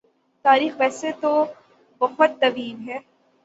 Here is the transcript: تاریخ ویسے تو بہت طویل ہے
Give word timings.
تاریخ 0.45 0.73
ویسے 0.79 1.11
تو 1.21 1.31
بہت 2.01 2.39
طویل 2.41 2.89
ہے 2.89 2.97